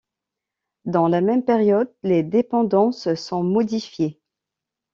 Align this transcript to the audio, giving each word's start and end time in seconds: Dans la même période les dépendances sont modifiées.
Dans 0.85 1.07
la 1.07 1.21
même 1.21 1.45
période 1.45 1.93
les 2.01 2.23
dépendances 2.23 3.13
sont 3.13 3.43
modifiées. 3.43 4.19